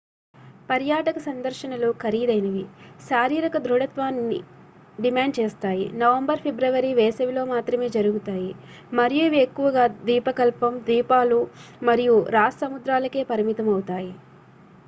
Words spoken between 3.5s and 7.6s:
దృఢత్వాన్ని demand చేస్తాయి November February వేసవిలో